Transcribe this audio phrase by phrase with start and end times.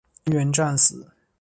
[0.25, 1.11] 全员战死。